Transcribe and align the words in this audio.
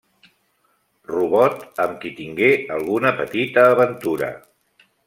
Robot, 1.11 1.61
amb 1.85 2.01
qui 2.07 2.13
tingué 2.21 2.51
alguna 2.79 3.13
petita 3.21 3.71
aventura. 3.77 4.35